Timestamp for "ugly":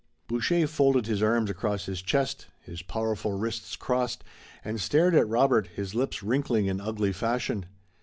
6.81-7.13